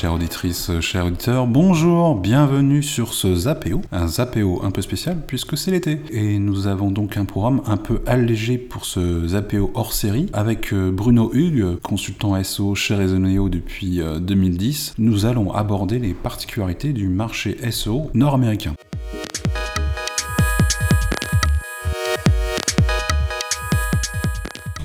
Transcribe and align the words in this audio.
chère 0.00 0.14
auditrice, 0.14 0.80
chers 0.80 1.04
auditeurs, 1.04 1.46
bonjour, 1.46 2.14
bienvenue 2.14 2.82
sur 2.82 3.12
ce 3.12 3.34
Zapéo, 3.34 3.82
un 3.92 4.06
Zapéo 4.06 4.62
un 4.64 4.70
peu 4.70 4.80
spécial 4.80 5.18
puisque 5.26 5.58
c'est 5.58 5.72
l'été. 5.72 6.00
Et 6.10 6.38
nous 6.38 6.68
avons 6.68 6.90
donc 6.90 7.18
un 7.18 7.26
programme 7.26 7.60
un 7.66 7.76
peu 7.76 8.00
allégé 8.06 8.56
pour 8.56 8.86
ce 8.86 9.26
Zapéo 9.28 9.70
hors 9.74 9.92
série 9.92 10.30
avec 10.32 10.72
euh, 10.72 10.90
Bruno 10.90 11.30
Hugues, 11.34 11.78
consultant 11.82 12.42
SO 12.42 12.74
chez 12.74 12.94
Resoneo 12.94 13.50
depuis 13.50 14.00
2010. 14.00 14.88
Euh, 14.88 15.02
nous 15.02 15.26
allons 15.26 15.52
aborder 15.52 15.98
les 15.98 16.14
particularités 16.14 16.94
du 16.94 17.08
marché 17.08 17.58
SO 17.70 18.10
nord-américain. 18.14 18.72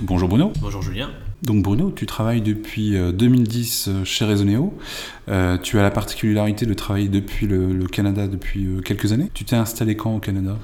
Bonjour 0.02 0.28
Bruno. 0.28 0.52
Bonjour 0.60 0.82
Julien. 0.82 1.10
Donc 1.46 1.62
Bruno, 1.62 1.92
tu 1.92 2.08
travailles 2.08 2.42
depuis 2.42 2.98
2010 2.98 3.88
euh, 3.88 3.92
euh, 3.92 4.04
chez 4.04 4.26
Resoneo. 4.26 4.74
Euh, 5.28 5.60
tu 5.60 5.78
as 5.78 5.84
la 5.84 5.92
particularité 5.92 6.66
de 6.66 6.74
travailler 6.74 7.08
depuis 7.08 7.46
le, 7.46 7.86
Canada 7.86 8.28
depuis 8.28 8.68
quelques 8.84 9.14
années. 9.14 9.30
Tu 9.34 9.46
t'es 9.46 9.56
installé 9.56 9.96
quand 9.96 10.16
au 10.16 10.20
Canada? 10.20 10.58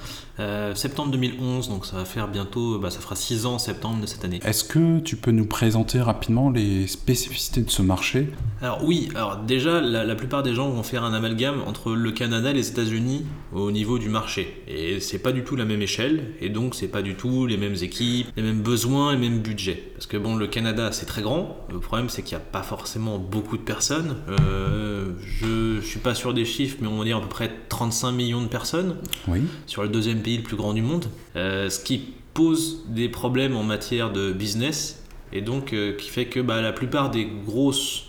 Septembre 0.74 1.12
2011, 1.12 1.68
donc 1.68 1.86
ça 1.86 1.96
va 1.96 2.04
faire 2.04 2.26
bientôt, 2.26 2.80
bah, 2.80 2.90
ça 2.90 2.98
fera 2.98 3.14
6 3.14 3.46
ans 3.46 3.60
septembre 3.60 4.00
de 4.00 4.06
cette 4.06 4.24
année. 4.24 4.40
Est-ce 4.44 4.64
que 4.64 4.98
tu 4.98 5.14
peux 5.14 5.30
nous 5.30 5.46
présenter 5.46 6.00
rapidement 6.00 6.50
les 6.50 6.88
spécificités 6.88 7.60
de 7.60 7.70
ce 7.70 7.80
marché? 7.80 8.28
Alors 8.60 8.82
oui, 8.82 9.08
alors 9.14 9.36
déjà 9.36 9.80
la, 9.80 10.14
plupart 10.16 10.42
des 10.42 10.52
gens 10.52 10.68
vont 10.68 10.82
faire 10.82 11.04
un 11.04 11.14
amalgame 11.14 11.62
entre 11.64 11.92
le 11.92 12.10
Canada 12.10 12.50
et 12.50 12.54
les 12.54 12.68
États-Unis 12.68 13.24
au 13.52 13.70
niveau 13.70 14.00
du 14.00 14.08
marché. 14.08 14.64
Et 14.66 14.98
c'est 14.98 15.20
pas 15.20 15.30
du 15.30 15.44
tout 15.44 15.54
la 15.54 15.64
même 15.64 15.82
échelle, 15.82 16.32
et 16.40 16.48
donc 16.48 16.74
c'est 16.74 16.88
pas 16.88 17.02
du 17.02 17.14
tout 17.14 17.46
les 17.46 17.56
mêmes 17.56 17.76
équipes, 17.80 18.26
les 18.36 18.42
mêmes 18.42 18.62
besoins, 18.62 19.12
les 19.12 19.18
mêmes 19.18 19.38
budgets. 19.38 19.92
Parce 19.94 20.06
que 20.06 20.16
bon, 20.16 20.34
le 20.34 20.48
Canada 20.48 20.71
c'est 20.92 21.06
très 21.06 21.22
grand. 21.22 21.56
Le 21.70 21.78
problème, 21.78 22.08
c'est 22.08 22.22
qu'il 22.22 22.36
n'y 22.36 22.42
a 22.42 22.46
pas 22.46 22.62
forcément 22.62 23.18
beaucoup 23.18 23.56
de 23.56 23.62
personnes. 23.62 24.16
Euh, 24.28 25.12
je 25.20 25.76
ne 25.76 25.80
suis 25.80 26.00
pas 26.00 26.14
sûr 26.14 26.34
des 26.34 26.44
chiffres, 26.44 26.78
mais 26.80 26.88
on 26.88 26.98
va 26.98 27.04
dire 27.04 27.18
à 27.18 27.20
peu 27.20 27.28
près 27.28 27.50
35 27.68 28.12
millions 28.12 28.42
de 28.42 28.48
personnes 28.48 28.96
oui. 29.28 29.40
sur 29.66 29.82
le 29.82 29.88
deuxième 29.88 30.20
pays 30.20 30.36
le 30.36 30.42
plus 30.42 30.56
grand 30.56 30.74
du 30.74 30.82
monde. 30.82 31.06
Euh, 31.36 31.70
ce 31.70 31.80
qui 31.80 32.14
pose 32.34 32.84
des 32.88 33.08
problèmes 33.08 33.56
en 33.56 33.62
matière 33.62 34.12
de 34.12 34.32
business 34.32 35.02
et 35.32 35.40
donc 35.40 35.72
euh, 35.72 35.96
qui 35.96 36.08
fait 36.08 36.26
que 36.26 36.40
bah, 36.40 36.60
la 36.62 36.72
plupart 36.72 37.10
des 37.10 37.26
grosses 37.26 38.06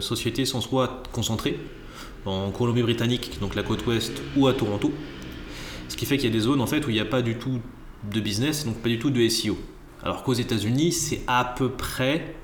sociétés 0.00 0.44
sont 0.44 0.60
soit 0.60 1.02
concentrées 1.12 1.58
en 2.26 2.50
Colombie-Britannique, 2.50 3.38
donc 3.40 3.54
la 3.54 3.62
côte 3.62 3.84
ouest, 3.86 4.22
ou 4.36 4.46
à 4.46 4.54
Toronto. 4.54 4.90
Ce 5.88 5.96
qui 5.96 6.06
fait 6.06 6.16
qu'il 6.16 6.26
y 6.26 6.32
a 6.32 6.32
des 6.32 6.40
zones 6.40 6.60
en 6.60 6.66
fait 6.66 6.86
où 6.86 6.90
il 6.90 6.94
n'y 6.94 7.00
a 7.00 7.04
pas 7.04 7.22
du 7.22 7.36
tout 7.36 7.60
de 8.10 8.20
business, 8.20 8.64
donc 8.64 8.76
pas 8.76 8.88
du 8.88 8.98
tout 8.98 9.10
de 9.10 9.28
SEO. 9.28 9.58
Alors 10.02 10.22
qu'aux 10.22 10.34
États-Unis, 10.34 10.92
c'est 10.92 11.22
à 11.26 11.44
peu 11.44 11.70
près, 11.70 12.34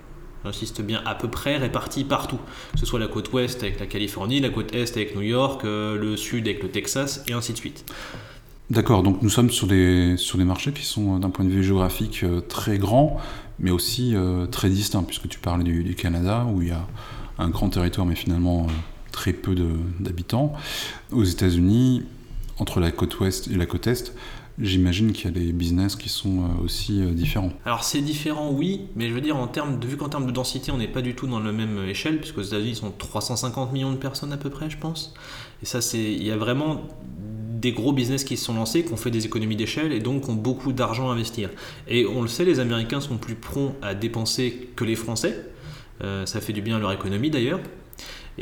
j'insiste 0.45 0.83
bien, 0.83 1.03
à 1.05 1.15
peu 1.15 1.29
près 1.29 1.57
réparti 1.57 2.05
partout. 2.05 2.39
Que 2.73 2.79
ce 2.79 2.87
soit 2.87 2.99
la 2.99 3.09
côte 3.09 3.33
ouest 3.33 3.63
avec 3.63 3.81
la 3.81 3.87
Californie, 3.87 4.41
la 4.41 4.51
côte 4.51 4.75
est 4.75 4.97
avec 4.97 5.15
New 5.15 5.23
York, 5.23 5.65
euh, 5.65 5.97
le 5.97 6.17
sud 6.17 6.47
avec 6.49 6.63
le 6.63 6.71
Texas, 6.71 7.23
et 7.29 7.33
ainsi 7.33 7.53
de 7.53 7.59
suite. 7.59 7.85
D'accord, 8.71 9.03
donc 9.03 9.21
nous 9.21 9.31
sommes 9.31 9.51
sur 9.51 9.67
des, 9.67 10.17
sur 10.17 10.39
des 10.39 10.45
marchés 10.45 10.73
qui 10.73 10.85
sont 10.85 11.19
d'un 11.19 11.31
point 11.31 11.45
de 11.45 11.51
vue 11.51 11.65
géographique 11.65 12.23
euh, 12.23 12.41
très 12.41 12.79
grands, 12.79 13.19
mais 13.59 13.73
aussi 13.73 14.15
euh, 14.15 14.47
très 14.47 14.71
distincts, 14.71 15.03
puisque 15.03 15.29
tu 15.29 15.41
parles 15.41 15.65
du, 15.65 15.95
Canada, 15.97 16.47
où 16.49 16.63
il 16.63 16.69
y 16.69 16.73
a 16.73 16.87
un 17.39 17.51
grand 17.51 17.69
territoire, 17.69 18.07
mais 18.07 18.15
finalement 18.15 18.69
très 19.11 19.33
peu 19.33 19.57
d'habitants. 19.99 20.53
Aux 21.11 21.25
États-Unis, 21.25 22.05
entre 22.59 22.79
la 22.79 22.93
côte 22.93 23.19
ouest 23.19 23.49
et 23.49 23.57
la 23.57 23.67
côte 23.67 23.87
est, 23.89 24.15
J'imagine 24.61 25.13
qu'il 25.13 25.25
y 25.25 25.29
a 25.29 25.31
des 25.31 25.53
business 25.53 25.97
qui 25.97 26.09
sont 26.09 26.41
euh, 26.41 26.65
aussi 26.65 27.01
euh, 27.01 27.13
différents. 27.13 27.53
Alors 27.65 27.83
c'est 27.83 28.03
différent, 28.03 28.51
oui, 28.53 28.83
mais 28.95 29.09
je 29.09 29.15
veux 29.15 29.21
dire, 29.21 29.37
en 29.37 29.47
termes 29.47 29.81
vu 29.83 29.97
qu'en 29.97 30.09
termes 30.09 30.27
de 30.27 30.33
densité, 30.33 30.71
on 30.71 30.77
n'est 30.77 30.89
pas 30.89 31.03
du 31.03 31.15
tout 31.15 31.27
dans 31.27 31.41
la 31.41 31.53
même 31.53 31.85
échelle, 31.89 32.19
puisque 32.19 32.39
aux 32.39 32.43
États-Unis, 32.43 32.71
ils 32.71 32.77
sont 32.77 32.91
350 32.91 33.73
millions 33.73 33.93
de 33.93 33.97
personnes 33.97 34.33
à 34.33 34.37
peu 34.37 34.51
près, 34.51 34.69
je 34.69 34.77
pense. 34.77 35.15
Et 35.63 35.67
ça, 35.67 35.81
c'est, 35.81 36.03
il 36.03 36.23
y 36.23 36.31
a 36.31 36.37
vraiment 36.37 36.83
des 37.61 37.73
gros 37.73 37.93
business 37.93 38.25
qui 38.25 38.37
se 38.37 38.45
sont 38.45 38.55
lancés, 38.55 38.85
qui 38.85 38.93
ont 38.93 38.97
fait 38.97 39.11
des 39.11 39.27
économies 39.27 39.57
d'échelle 39.57 39.93
et 39.93 40.01
donc 40.01 40.29
ont 40.29 40.35
beaucoup 40.35 40.73
d'argent 40.73 41.11
à 41.11 41.13
investir. 41.13 41.51
Et 41.89 42.07
on 42.07 42.23
le 42.23 42.29
sait, 42.29 42.45
les 42.45 42.59
Américains 42.61 43.01
sont 43.01 43.19
plus 43.19 43.35
prompts 43.35 43.75
à 43.83 43.95
dépenser 43.95 44.71
que 44.77 44.85
les 44.85 44.97
Français. 44.97 45.47
Euh, 46.03 46.25
ça 46.25 46.41
fait 46.41 46.55
du 46.55 46.63
bien 46.63 46.77
à 46.77 46.79
leur 46.79 46.93
économie 46.93 47.31
d'ailleurs. 47.31 47.61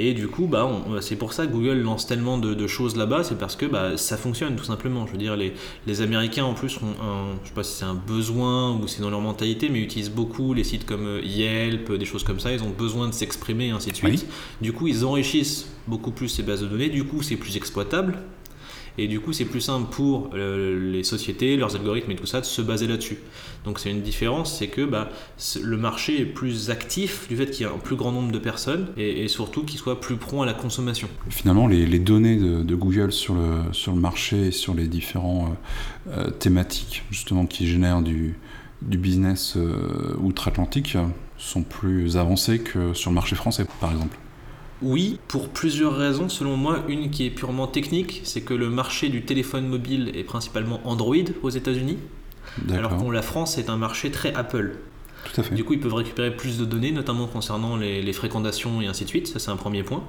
Et 0.01 0.15
du 0.15 0.29
coup, 0.29 0.47
bah, 0.47 0.71
c'est 1.01 1.17
pour 1.17 1.33
ça 1.33 1.47
que 1.47 1.53
Google 1.53 1.81
lance 1.83 2.07
tellement 2.07 2.39
de, 2.39 2.67
choses 2.69 2.97
là-bas, 2.97 3.25
c'est 3.25 3.37
parce 3.37 3.57
que 3.57 3.67
bah, 3.67 3.97
ça 3.97 4.17
fonctionne 4.17 4.55
tout 4.55 4.65
simplement. 4.65 5.07
Je 5.07 5.13
veux 5.13 5.19
dire, 5.19 5.37
les, 5.37 5.55
les 5.87 6.01
Américains 6.01 6.45
en 6.45 6.55
plus 6.55 6.77
ont 6.79 7.03
un, 7.03 7.35
je 7.43 7.49
sais 7.49 7.55
pas 7.55 7.65
si 7.65 7.79
c'est 7.79 7.85
un 7.85 7.95
besoin 7.95 8.77
ou 8.77 8.87
c'est 8.87 9.03
dans 9.03 9.11
leur 9.11 9.21
mentalité, 9.21 9.69
mais 9.69 9.81
ils 9.81 9.85
utilisent 9.85 10.11
beaucoup 10.11 10.55
les 10.55 10.63
sites 10.63 10.87
comme 10.87 11.05
euh, 11.05 11.21
Yelp, 11.25 11.93
des 11.93 12.05
choses 12.05 12.23
comme 12.23 12.39
ça. 12.39 12.53
Ils 12.53 12.63
ont 12.63 12.71
besoin 12.71 13.09
de 13.09 13.13
s'exprimer 13.13 13.69
et 13.69 13.71
ainsi 13.71 13.91
de 13.91 13.97
suite. 13.97 14.27
Du 14.61 14.73
coup, 14.73 14.87
ils 14.87 15.05
enrichissent 15.05 15.69
beaucoup 15.89 16.13
plus 16.13 16.29
ces 16.29 16.45
bases 16.45 16.63
de 16.63 16.69
données. 16.69 16.91
Du 16.91 17.05
coup, 17.05 17.23
c'est 17.23 17.37
plus 17.37 17.57
exploitable. 17.57 18.19
Et 18.99 19.07
du 19.07 19.21
coup, 19.21 19.33
c'est 19.33 19.45
plus 19.45 19.61
simple 19.61 19.89
pour 19.91 20.31
euh, 20.35 20.93
les 20.93 21.05
sociétés, 21.05 21.57
leurs 21.57 21.77
algorithmes 21.77 22.11
et 22.11 22.17
tout 22.17 22.27
ça 22.27 22.41
de 22.41 22.45
se 22.45 22.61
baser 22.61 22.89
là-dessus. 22.89 23.19
Donc 23.65 23.79
c'est 23.79 23.91
une 23.91 24.03
différence, 24.03 24.59
c'est 24.59 24.67
que 24.67 24.85
bah, 24.85 25.09
le 25.63 25.77
marché 25.77 26.21
est 26.21 26.27
plus 26.27 26.71
actif 26.71 27.29
du 27.29 27.37
fait 27.37 27.51
qu'il 27.51 27.65
y 27.65 27.69
a 27.69 27.73
un 27.73 27.79
plus 27.79 27.95
grand 27.95 28.11
nombre 28.11 28.33
de 28.33 28.39
personnes 28.39 28.89
et, 28.97 29.29
surtout 29.29 29.63
qu'il 29.63 29.79
soit 29.79 30.01
plus 30.01 30.17
prompt 30.17 30.43
à 30.43 30.47
la 30.47 30.55
consommation. 30.55 31.09
Finalement, 31.29 31.69
les, 31.69 31.99
données 31.99 32.37
de, 32.37 32.75
Google 32.75 33.13
sur 33.13 33.35
le, 33.35 34.01
marché 34.01 34.49
et 34.49 34.51
sur 34.51 34.75
les 34.75 34.89
différents 34.89 35.57
euh, 36.09 36.27
euh, 36.27 36.31
thématiques 36.31 37.05
justement 37.11 37.47
qui 37.47 37.69
génèrent 37.69 38.03
du 38.03 38.37
business 38.83 39.57
outre-Atlantique 40.21 40.97
sont 41.37 41.63
plus 41.63 42.17
avancées 42.17 42.59
que 42.61 42.95
sur 42.95 43.11
le 43.11 43.15
marché 43.15 43.37
français, 43.37 43.67
par 43.81 43.93
exemple. 43.93 44.17
Oui, 44.81 45.19
pour 45.27 45.49
plusieurs 45.49 45.97
raisons. 45.97 46.28
Selon 46.28 46.56
moi, 46.56 46.84
une 46.89 47.11
qui 47.11 47.27
est 47.27 47.31
purement 47.31 47.66
technique, 47.66 48.21
c'est 48.25 48.43
que 48.43 48.55
le 48.55 48.71
marché 48.71 49.09
du 49.09 49.22
téléphone 49.22 49.66
mobile 49.66 50.12
est 50.15 50.25
principalement 50.25 50.81
Android 50.84 51.16
aux 51.43 51.50
États-Unis, 51.50 51.99
alors 52.71 52.97
que 52.97 53.11
la 53.11 53.22
France 53.22 53.59
est 53.59 53.71
un 53.71 53.77
marché 53.77 54.11
très 54.11 54.33
Apple. 54.34 54.77
Du 55.53 55.65
coup, 55.65 55.75
ils 55.75 55.81
peuvent 55.81 55.94
récupérer 55.94 56.34
plus 56.34 56.59
de 56.59 56.65
données, 56.65 56.93
notamment 56.93 57.27
concernant 57.27 57.77
les, 57.77 58.12
fréquentations 58.12 58.81
et 58.81 58.87
ainsi 58.87 59.05
de 59.05 59.09
suite. 59.09 59.28
Ça, 59.28 59.39
c'est 59.39 59.50
un 59.50 59.56
premier 59.56 59.83
point. 59.83 60.03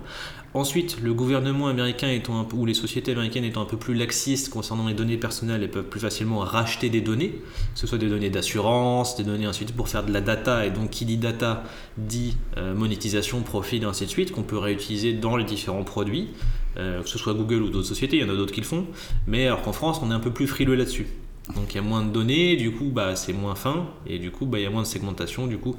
Ensuite, 0.53 0.97
le 1.01 1.13
gouvernement 1.13 1.67
américain 1.67 2.19
ou 2.53 2.65
les 2.65 2.73
sociétés 2.73 3.11
américaines 3.11 3.43
étant 3.43 3.61
un 3.61 3.65
peu 3.65 3.77
plus 3.77 3.93
laxistes 3.93 4.49
concernant 4.49 4.87
les 4.87 4.93
données 4.93 5.17
personnelles, 5.17 5.61
elles 5.61 5.71
peuvent 5.71 5.83
plus 5.83 5.99
facilement 5.99 6.39
racheter 6.39 6.89
des 6.89 7.01
données, 7.01 7.41
que 7.73 7.79
ce 7.79 7.85
soit 7.85 7.97
des 7.97 8.09
données 8.09 8.29
d'assurance, 8.29 9.15
des 9.15 9.23
données 9.23 9.47
ensuite 9.47 9.75
pour 9.75 9.89
faire 9.89 10.03
de 10.05 10.11
la 10.11 10.21
data. 10.21 10.65
Et 10.65 10.71
donc, 10.71 10.89
qui 10.89 11.05
dit 11.05 11.17
data 11.17 11.63
dit 11.97 12.35
euh, 12.57 12.73
monétisation, 12.73 13.41
profit, 13.41 13.77
et 13.77 13.85
ainsi 13.85 14.05
de 14.05 14.09
suite, 14.09 14.31
qu'on 14.31 14.43
peut 14.43 14.57
réutiliser 14.57 15.13
dans 15.13 15.37
les 15.37 15.43
différents 15.43 15.83
produits, 15.83 16.29
euh, 16.77 17.03
que 17.03 17.09
ce 17.09 17.19
soit 17.19 17.33
Google 17.33 17.61
ou 17.61 17.69
d'autres 17.69 17.87
sociétés. 17.87 18.17
Il 18.17 18.21
y 18.21 18.25
en 18.25 18.33
a 18.33 18.35
d'autres 18.35 18.53
qui 18.53 18.61
le 18.61 18.65
font. 18.65 18.87
Mais 19.27 19.47
alors 19.47 19.61
qu'en 19.61 19.73
France, 19.73 19.99
on 20.01 20.09
est 20.09 20.13
un 20.13 20.19
peu 20.19 20.31
plus 20.31 20.47
frileux 20.47 20.75
là-dessus. 20.75 21.07
Donc 21.55 21.73
il 21.73 21.75
y 21.75 21.79
a 21.79 21.81
moins 21.81 22.03
de 22.03 22.11
données, 22.11 22.55
du 22.55 22.71
coup 22.71 22.89
bah, 22.91 23.15
c'est 23.15 23.33
moins 23.33 23.55
fin, 23.55 23.87
et 24.05 24.19
du 24.19 24.31
coup 24.31 24.45
bah, 24.45 24.59
il 24.59 24.63
y 24.63 24.67
a 24.67 24.69
moins 24.69 24.83
de 24.83 24.87
segmentation, 24.87 25.47
du 25.47 25.57
coup 25.57 25.75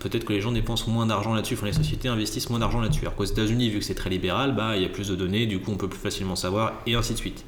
peut-être 0.00 0.24
que 0.24 0.32
les 0.32 0.40
gens 0.40 0.52
dépensent 0.52 0.90
moins 0.90 1.06
d'argent 1.06 1.34
là-dessus, 1.34 1.54
enfin 1.54 1.66
les 1.66 1.72
sociétés 1.72 2.08
investissent 2.08 2.50
moins 2.50 2.58
d'argent 2.58 2.80
là-dessus. 2.80 3.00
Alors 3.02 3.14
qu'aux 3.14 3.24
États-Unis, 3.24 3.70
vu 3.70 3.78
que 3.78 3.84
c'est 3.84 3.94
très 3.94 4.10
libéral, 4.10 4.54
bah, 4.54 4.76
il 4.76 4.82
y 4.82 4.84
a 4.84 4.88
plus 4.88 5.08
de 5.08 5.16
données, 5.16 5.46
du 5.46 5.60
coup 5.60 5.70
on 5.70 5.76
peut 5.76 5.88
plus 5.88 5.98
facilement 5.98 6.36
savoir, 6.36 6.74
et 6.86 6.94
ainsi 6.94 7.12
de 7.12 7.18
suite. 7.18 7.44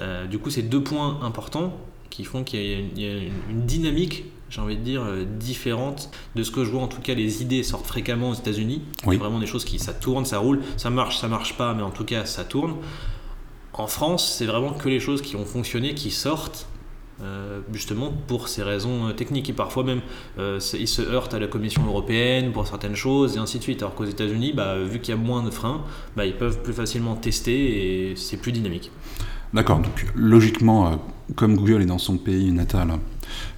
Euh, 0.00 0.26
du 0.26 0.38
coup 0.38 0.50
c'est 0.50 0.62
deux 0.62 0.82
points 0.82 1.20
importants 1.22 1.76
qui 2.10 2.24
font 2.24 2.44
qu'il 2.44 2.60
y, 2.98 3.06
a 3.06 3.12
une, 3.48 3.66
dynamique, 3.66 4.24
j'ai 4.50 4.60
envie 4.60 4.76
de 4.76 4.82
dire, 4.82 5.02
euh, 5.02 5.24
différente 5.24 6.10
de 6.34 6.42
ce 6.42 6.50
que 6.50 6.64
je 6.64 6.70
vois. 6.70 6.82
En 6.82 6.88
tout 6.88 7.00
cas, 7.00 7.14
les 7.14 7.40
idées 7.40 7.62
sortent 7.62 7.86
fréquemment 7.86 8.30
aux 8.30 8.34
États-Unis. 8.34 8.82
Oui. 9.06 9.16
Vraiment 9.16 9.38
des 9.38 9.46
choses 9.46 9.64
qui, 9.64 9.78
ça 9.78 9.94
tourne, 9.94 10.24
ça 10.24 10.38
roule, 10.38 10.60
ça 10.76 10.90
marche, 10.90 11.18
ça 11.18 11.28
marche 11.28 11.56
pas, 11.56 11.72
mais 11.72 11.82
en 11.82 11.90
tout 11.90 12.04
cas, 12.04 12.26
ça 12.26 12.44
tourne. 12.44 12.74
En 13.72 13.86
France, 13.86 14.34
c'est 14.36 14.46
vraiment 14.46 14.72
que 14.72 14.88
les 14.88 15.00
choses 15.00 15.22
qui 15.22 15.36
ont 15.36 15.44
fonctionné 15.44 15.94
qui 15.94 16.10
sortent 16.10 16.66
euh, 17.22 17.60
justement 17.70 18.10
pour 18.28 18.48
ces 18.48 18.62
raisons 18.62 19.08
euh, 19.08 19.12
techniques. 19.12 19.50
Et 19.50 19.52
parfois 19.52 19.84
même, 19.84 20.00
euh, 20.38 20.58
ils 20.78 20.88
se 20.88 21.02
heurtent 21.02 21.34
à 21.34 21.38
la 21.38 21.48
Commission 21.48 21.84
européenne 21.84 22.50
pour 22.50 22.66
certaines 22.66 22.94
choses 22.94 23.36
et 23.36 23.38
ainsi 23.38 23.58
de 23.58 23.62
suite. 23.62 23.82
Alors 23.82 23.94
qu'aux 23.94 24.06
États-Unis, 24.06 24.54
bah, 24.54 24.78
vu 24.78 25.00
qu'il 25.00 25.14
y 25.14 25.18
a 25.18 25.20
moins 25.20 25.42
de 25.42 25.50
freins, 25.50 25.84
bah, 26.16 26.24
ils 26.24 26.36
peuvent 26.36 26.62
plus 26.62 26.72
facilement 26.72 27.16
tester 27.16 28.10
et 28.10 28.16
c'est 28.16 28.38
plus 28.38 28.52
dynamique. 28.52 28.90
D'accord, 29.52 29.80
donc 29.80 30.06
logiquement, 30.14 30.98
comme 31.34 31.56
Google 31.56 31.82
est 31.82 31.86
dans 31.86 31.98
son 31.98 32.16
pays 32.16 32.52
natal, 32.52 32.92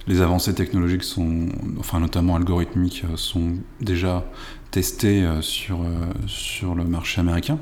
les 0.07 0.21
avancées 0.21 0.55
technologiques 0.55 1.03
sont, 1.03 1.49
enfin 1.79 1.99
notamment 1.99 2.35
algorithmiques, 2.35 3.03
sont 3.15 3.57
déjà 3.79 4.25
testées 4.73 5.25
sur, 5.41 5.79
sur 6.27 6.75
le 6.75 6.83
marché 6.83 7.21
américain. 7.21 7.59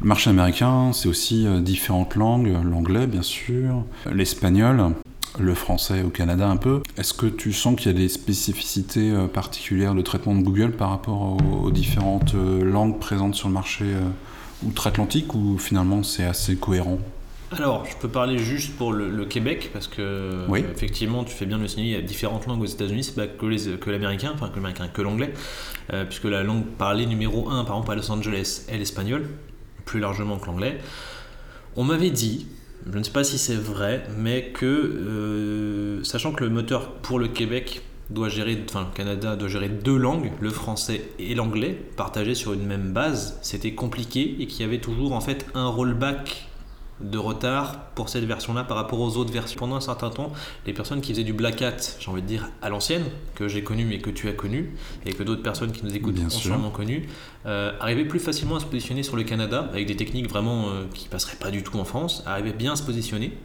Le 0.00 0.06
marché 0.06 0.30
américain, 0.30 0.92
c'est 0.92 1.08
aussi 1.08 1.46
différentes 1.60 2.14
langues, 2.14 2.56
l'anglais 2.64 3.06
bien 3.06 3.22
sûr, 3.22 3.84
l'espagnol, 4.12 4.94
le 5.38 5.54
français 5.54 6.02
au 6.02 6.08
Canada 6.08 6.48
un 6.48 6.56
peu. 6.56 6.82
Est-ce 6.96 7.14
que 7.14 7.26
tu 7.26 7.52
sens 7.52 7.76
qu'il 7.76 7.92
y 7.92 7.94
a 7.94 7.98
des 7.98 8.08
spécificités 8.08 9.10
euh, 9.10 9.26
particulières 9.26 9.94
de 9.94 10.02
traitement 10.02 10.34
de 10.34 10.42
Google 10.42 10.72
par 10.72 10.90
rapport 10.90 11.36
aux, 11.62 11.70
différentes 11.70 12.34
euh, 12.34 12.64
langues 12.64 12.98
présentes 12.98 13.34
sur 13.34 13.48
le 13.48 13.54
marché 13.54 13.84
euh, 13.84 14.08
outre-Atlantique 14.66 15.34
ou 15.34 15.58
finalement 15.58 16.02
c'est 16.02 16.24
assez 16.24 16.56
cohérent? 16.56 16.98
Alors, 17.52 17.86
je 17.86 17.96
peux 17.96 18.08
parler 18.08 18.38
juste 18.38 18.76
pour 18.76 18.92
le, 18.92 19.24
Québec, 19.24 19.70
parce 19.72 19.86
que 19.86 20.46
effectivement, 20.56 21.22
tu 21.22 21.32
fais 21.32 21.46
bien 21.46 21.58
le 21.58 21.68
signaler, 21.68 21.90
il 21.90 21.94
y 21.94 21.98
a 21.98 22.02
différentes 22.02 22.46
langues 22.46 22.62
aux 22.62 22.66
États-Unis, 22.66 23.04
c'est 23.04 23.14
pas 23.14 23.28
que, 23.28 23.76
que 23.76 23.90
l'américain, 23.90 24.32
enfin 24.34 24.48
que 24.48 24.56
l'américain, 24.56 24.88
que 24.88 25.02
l'anglais, 25.02 25.32
euh, 25.92 26.04
puisque 26.04 26.24
la 26.24 26.42
langue 26.42 26.64
parlée 26.64 27.06
numéro 27.06 27.48
1, 27.48 27.64
par 27.64 27.76
exemple 27.76 27.92
à 27.92 27.94
Los 27.94 28.10
Angeles, 28.10 28.66
est 28.68 28.78
l'espagnol, 28.78 29.28
plus 29.84 30.00
largement 30.00 30.38
que 30.38 30.46
l'anglais. 30.46 30.78
On 31.76 31.84
m'avait 31.84 32.10
dit, 32.10 32.48
je 32.90 32.98
ne 32.98 33.02
sais 33.02 33.12
pas 33.12 33.22
si 33.22 33.38
c'est 33.38 33.54
vrai, 33.54 34.04
mais 34.18 34.50
que, 34.52 34.66
euh, 34.66 36.04
sachant 36.04 36.32
que 36.32 36.42
le 36.42 36.50
moteur 36.50 36.94
pour 36.94 37.20
le 37.20 37.28
Québec 37.28 37.82
doit 38.10 38.28
gérer, 38.28 38.60
enfin 38.68 38.88
le 38.90 38.96
Canada 38.96 39.36
doit 39.36 39.48
gérer 39.48 39.68
deux 39.68 39.96
langues, 39.96 40.32
le 40.40 40.50
français 40.50 41.10
et 41.18 41.34
l'anglais, 41.34 41.78
partagés 41.96 42.34
sur 42.34 42.52
une 42.52 42.66
même 42.66 42.92
base, 42.92 43.38
c'était 43.42 43.72
compliqué 43.72 44.36
et 44.40 44.46
qu'il 44.46 44.62
y 44.62 44.64
avait 44.64 44.80
toujours 44.80 45.12
en 45.12 45.20
fait 45.20 45.46
un 45.54 45.66
rollback 45.66 46.48
de 47.00 47.18
retard 47.18 47.90
pour 47.94 48.08
cette 48.08 48.24
version-là 48.24 48.64
par 48.64 48.76
rapport 48.76 49.00
aux 49.00 49.16
autres 49.16 49.32
versions. 49.32 49.58
Pendant 49.58 49.76
un 49.76 49.80
certain 49.80 50.10
temps, 50.10 50.32
les 50.66 50.72
personnes 50.72 51.00
qui 51.00 51.12
faisaient 51.12 51.24
du 51.24 51.32
Black 51.32 51.60
Hat, 51.62 51.76
j'ai 51.98 52.10
envie 52.10 52.22
de 52.22 52.26
dire 52.26 52.48
à 52.62 52.68
l'ancienne, 52.68 53.04
que 53.34 53.48
j'ai 53.48 53.62
connu 53.62 53.84
mais 53.84 53.98
que 53.98 54.10
tu 54.10 54.28
as 54.28 54.32
connu, 54.32 54.74
et 55.04 55.12
que 55.12 55.22
d'autres 55.22 55.42
personnes 55.42 55.72
qui 55.72 55.84
nous 55.84 55.94
écoutent 55.94 56.18
ont 56.18 56.30
sûrement 56.30 56.70
connu, 56.70 57.08
euh, 57.44 57.72
arrivaient 57.80 58.04
plus 58.04 58.20
facilement 58.20 58.56
à 58.56 58.60
se 58.60 58.66
positionner 58.66 59.02
sur 59.02 59.16
le 59.16 59.24
Canada, 59.24 59.68
avec 59.70 59.86
des 59.86 59.96
techniques 59.96 60.28
vraiment 60.28 60.68
euh, 60.68 60.84
qui 60.92 61.08
passeraient 61.08 61.36
pas 61.36 61.50
du 61.50 61.62
tout 61.62 61.78
en 61.78 61.84
France, 61.84 62.22
arrivaient 62.26 62.52
bien 62.52 62.72
à 62.72 62.76
se 62.76 62.82
positionner. 62.82 63.36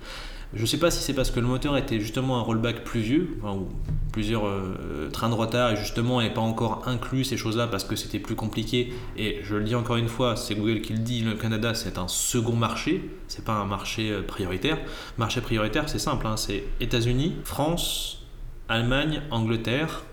Je 0.54 0.62
ne 0.62 0.66
sais 0.66 0.78
pas 0.78 0.92
si 0.92 1.02
c'est 1.02 1.14
parce 1.14 1.32
que 1.32 1.40
le 1.40 1.48
moteur 1.48 1.78
était 1.78 2.00
justement 2.02 2.38
un 2.38 2.42
rollback 2.42 2.84
plus 2.84 3.00
vieux, 3.00 3.38
ou 3.44 3.68
plusieurs 4.12 4.46
euh, 4.46 5.10
trains 5.10 5.30
de 5.30 5.34
retard, 5.34 5.72
et 5.72 5.76
justement 5.78 6.22
n'est 6.22 6.34
pas 6.34 6.42
encore 6.42 6.84
inclus 6.88 7.24
ces 7.24 7.38
choses-là 7.38 7.68
parce 7.68 7.86
que 7.86 7.96
c'était 7.96 8.20
plus 8.20 8.36
compliqué. 8.36 8.92
Et 9.16 9.40
je 9.44 9.56
le 9.56 9.64
dis 9.64 9.76
encore 9.76 9.96
une 9.96 10.10
fois, 10.10 10.36
c'est 10.36 10.56
Google 10.56 10.82
qui 10.82 10.92
le 10.92 11.00
dit, 11.00 11.22
le 11.22 11.36
Canada 11.36 11.74
c'est 11.74 11.98
un 11.98 12.10
second 12.10 12.56
marché, 12.56 13.10
c'est 13.30 13.46
pas 13.46 13.54
un 13.54 13.66
marché 13.66 14.12
euh, 14.12 14.22
prioritaire. 14.24 14.78
Marché 15.18 15.40
prioritaire, 15.40 15.88
c'est 15.88 16.00
simple, 16.00 16.28
hein, 16.28 16.36
c'est 16.36 16.66
États-Unis, 16.82 17.38
France, 17.46 18.26
Allemagne, 18.68 19.22
Angleterre, 19.32 20.04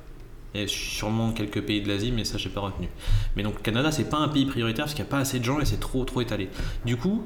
et 0.55 0.69
sûrement 0.69 1.32
quelques 1.32 1.62
pays 1.62 1.82
de 1.82 1.88
l'Asie, 1.88 2.12
mais 2.12 2.25
ça 2.25 2.38
j'ai 2.38 2.49
pas 2.49 2.61
retenu. 2.61 2.88
Mais 3.35 3.43
donc 3.43 3.61
Canada 3.62 3.90
c'est 3.90 4.08
pas 4.08 4.19
un 4.19 4.29
pays 4.29 4.46
prioritaire 4.46 4.85
parce 4.85 4.94
qu'il 4.94 5.02
n'y 5.02 5.08
a 5.08 5.11
pas 5.11 5.19
assez 5.19 5.40
de 5.40 5.44
gens 5.44 5.58
et 5.58 5.64
c'est 5.64 5.81
trop 5.81 6.05
trop 6.05 6.20
étalé. 6.20 6.49
Du 6.85 6.96
coup, 6.96 7.25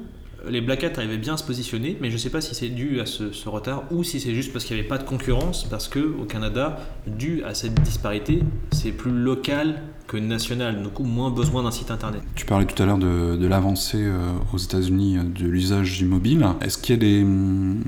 les 0.49 0.61
Black 0.61 0.83
Hat 0.83 0.91
arrivaient 0.97 1.17
bien 1.17 1.35
à 1.35 1.37
se 1.37 1.43
positionner, 1.43 1.97
mais 2.01 2.09
je 2.09 2.13
ne 2.13 2.19
sais 2.19 2.29
pas 2.29 2.41
si 2.41 2.53
c'est 2.55 2.69
dû 2.69 2.99
à 2.99 3.05
ce, 3.05 3.47
retard 3.47 3.83
ou 3.91 4.03
si 4.03 4.19
c'est 4.19 4.33
juste 4.33 4.51
parce 4.51 4.65
qu'il 4.65 4.75
n'y 4.75 4.81
avait 4.81 4.89
pas 4.89 4.97
de 4.97 5.03
concurrence, 5.03 5.65
parce 5.69 5.87
que 5.87 5.99
au 5.99 6.25
Canada, 6.25 6.79
dû 7.07 7.43
à 7.43 7.53
cette 7.53 7.75
disparité, 7.81 8.41
c'est 8.71 8.91
plus 8.91 9.11
local 9.11 9.81
que 10.07 10.17
national, 10.17 10.83
coup 10.93 11.03
moins 11.03 11.31
besoin 11.31 11.63
d'un 11.63 11.71
site 11.71 11.91
internet. 11.91 12.21
Tu 12.35 12.45
parlais 12.45 12.65
tout 12.65 12.81
à 12.81 12.85
l'heure 12.85 12.97
de, 12.97 13.47
l'avancée 13.47 14.03
euh, 14.03 14.33
aux 14.51 14.57
États-Unis 14.57 15.17
euh, 15.17 15.23
de 15.23 15.45
l'usage 15.45 15.97
du 15.97 16.05
mobile. 16.05 16.45
Est-ce 16.61 16.77
qu'il 16.77 16.95
y 16.95 16.97
a 16.97 17.01
des, 17.01 17.23
mm, 17.23 17.83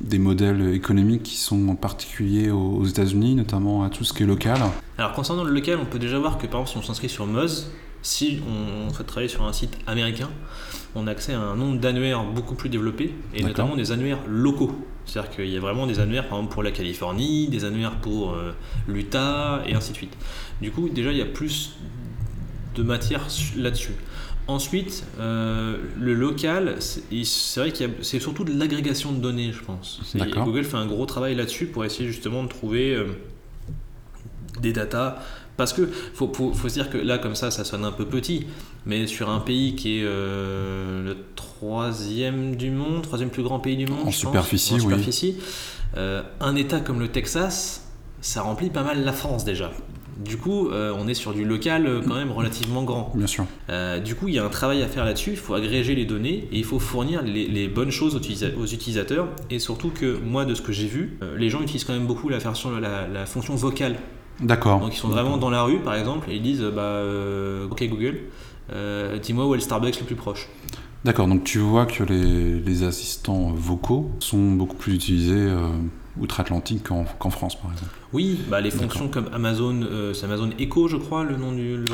des 0.00 0.18
modèles 0.18 0.74
économiques 0.74 1.22
qui 1.24 1.36
sont 1.36 1.74
particuliers 1.76 2.50
aux 2.50 2.84
États-Unis, 2.84 3.34
notamment 3.34 3.84
à 3.84 3.90
tout 3.90 4.04
ce 4.04 4.12
qui 4.12 4.22
est 4.22 4.26
local? 4.26 4.58
Alors 4.96 5.12
concernant 5.12 5.44
le 5.44 5.52
local, 5.52 5.78
on 5.80 5.86
peut 5.86 5.98
déjà 5.98 6.18
voir 6.18 6.38
que 6.38 6.46
par 6.46 6.60
exemple 6.60 6.70
si 6.70 6.76
on 6.78 6.82
s'inscrit 6.82 7.08
sur 7.08 7.26
Moz, 7.26 7.70
si 8.02 8.40
on 8.48 8.92
souhaite 8.92 9.06
travailler 9.06 9.28
sur 9.28 9.44
un 9.44 9.52
site 9.52 9.78
américain, 9.86 10.28
on 10.94 11.06
a 11.06 11.10
accès 11.10 11.32
à 11.32 11.40
un 11.40 11.56
nombre 11.56 11.78
d'annuaires 11.78 12.24
beaucoup 12.24 12.54
plus 12.54 12.68
développé, 12.68 13.14
et 13.34 13.42
notamment 13.42 13.76
des 13.76 13.92
annuaires 13.92 14.20
locaux. 14.26 14.72
C'est-à-dire 15.04 15.30
qu'il 15.30 15.48
y 15.48 15.56
a 15.56 15.60
vraiment 15.60 15.86
des 15.86 15.98
annuaires, 15.98 16.28
par 16.28 16.38
exemple 16.38 16.54
pour 16.54 16.62
la 16.62 16.70
Californie, 16.70 17.48
des 17.48 17.64
annuaires 17.64 17.96
pour 18.00 18.32
euh, 18.32 18.52
l'Utah, 18.86 19.62
et 19.66 19.74
ainsi 19.74 19.92
de 19.92 19.96
suite. 19.96 20.16
Du 20.60 20.70
coup, 20.70 20.88
déjà, 20.88 21.10
il 21.10 21.18
y 21.18 21.22
a 21.22 21.26
plus 21.26 21.74
de 22.74 22.82
matière 22.82 23.26
là-dessus. 23.56 23.94
Ensuite, 24.48 25.04
euh, 25.20 25.76
le 25.98 26.14
local, 26.14 26.76
c'est 26.80 27.60
vrai 27.60 27.70
qu'il 27.70 27.90
c'est 28.02 28.18
surtout 28.18 28.44
de 28.44 28.52
l'agrégation 28.52 29.12
de 29.12 29.18
données, 29.18 29.52
je 29.52 29.62
pense. 29.62 30.00
Google 30.34 30.64
fait 30.64 30.76
un 30.76 30.86
gros 30.86 31.06
travail 31.06 31.34
là-dessus 31.36 31.66
pour 31.66 31.84
essayer 31.84 32.08
justement 32.08 32.42
de 32.42 32.48
trouver 32.48 32.94
euh, 32.94 33.06
des 34.60 34.72
datas 34.72 35.18
parce 35.56 35.72
que 35.72 35.86
faut, 35.86 36.32
faut, 36.32 36.68
se 36.68 36.74
dire 36.74 36.90
que 36.90 36.98
là, 36.98 37.18
comme 37.18 37.34
ça, 37.34 37.50
ça 37.50 37.64
sonne 37.64 37.84
un 37.84 37.92
peu 37.92 38.06
petit, 38.06 38.46
mais 38.86 39.06
sur 39.06 39.30
un 39.30 39.40
pays 39.40 39.74
qui 39.74 39.98
est 39.98 40.04
euh, 40.04 41.04
le 41.04 41.16
troisième 41.36 42.56
du 42.56 42.70
monde, 42.70 43.02
troisième 43.02 43.30
plus 43.30 43.42
grand 43.42 43.60
pays 43.60 43.76
du 43.76 43.86
monde, 43.86 44.06
en 44.06 44.10
superficie, 44.10 44.80
superficie 44.80 45.36
euh, 45.96 46.22
un 46.40 46.56
État 46.56 46.80
comme 46.80 46.98
le 47.00 47.08
Texas, 47.08 47.86
ça 48.20 48.42
remplit 48.42 48.70
pas 48.70 48.82
mal 48.82 49.04
la 49.04 49.12
France 49.12 49.44
déjà. 49.44 49.70
Du 50.18 50.36
coup, 50.36 50.68
euh, 50.68 50.94
on 50.98 51.08
est 51.08 51.14
sur 51.14 51.32
du 51.32 51.44
local 51.44 52.02
quand 52.06 52.14
même 52.14 52.30
relativement 52.30 52.82
grand. 52.82 53.12
Bien 53.14 53.26
sûr. 53.26 53.46
du 54.04 54.14
coup, 54.14 54.28
il 54.28 54.34
y 54.34 54.38
a 54.38 54.44
un 54.44 54.50
travail 54.50 54.82
à 54.82 54.86
faire 54.86 55.04
là-dessus. 55.04 55.30
Il 55.30 55.36
faut 55.36 55.54
agréger 55.54 55.94
les 55.94 56.04
données 56.04 56.48
et 56.52 56.58
il 56.58 56.64
faut 56.64 56.78
fournir 56.78 57.22
les, 57.22 57.68
bonnes 57.68 57.90
choses 57.90 58.14
aux, 58.14 58.66
utilisateurs. 58.66 59.28
Et 59.50 59.58
surtout 59.58 59.88
que 59.88 60.18
moi, 60.18 60.44
de 60.44 60.54
ce 60.54 60.62
que 60.62 60.72
j'ai 60.72 60.86
vu, 60.86 61.18
les 61.36 61.50
gens 61.50 61.62
utilisent 61.62 61.84
quand 61.84 61.94
même 61.94 62.06
beaucoup 62.06 62.28
la, 62.28 62.38
version, 62.38 62.78
la, 62.78 63.08
la 63.08 63.26
fonction 63.26 63.54
vocale 63.54 63.96
D'accord. 64.40 64.80
Donc 64.80 64.94
ils 64.94 64.98
sont 64.98 65.08
vraiment 65.08 65.36
dans 65.36 65.50
la 65.50 65.62
rue, 65.62 65.78
par 65.78 65.94
exemple, 65.94 66.30
et 66.30 66.36
ils 66.36 66.42
disent 66.42 66.62
bah, 66.62 67.02
Ok 67.70 67.82
Google, 67.88 68.18
euh, 68.70 69.18
dis-moi 69.18 69.46
où 69.46 69.54
est 69.54 69.58
le 69.58 69.62
Starbucks 69.62 70.00
le 70.00 70.06
plus 70.06 70.14
proche. 70.14 70.48
D'accord, 71.04 71.26
donc 71.26 71.42
tu 71.44 71.58
vois 71.58 71.86
que 71.86 72.04
les, 72.04 72.84
assistants 72.84 73.50
vocaux 73.54 74.10
sont 74.20 74.52
beaucoup 74.52 74.76
plus 74.76 74.94
utilisés 74.94 75.34
euh, 75.34 75.66
outre-Atlantique 76.20 76.84
qu'en 76.84 77.30
France, 77.30 77.60
par 77.60 77.72
exemple. 77.72 77.90
Oui, 78.12 78.38
bah, 78.48 78.60
les 78.60 78.70
fonctions 78.70 79.08
comme 79.08 79.28
Amazon, 79.32 79.80
c'est 80.14 80.26
Amazon 80.26 80.50
Echo, 80.60 80.86
je 80.86 80.96
crois, 80.96 81.24
le 81.24 81.36
nom 81.36 81.50
du. 81.50 81.84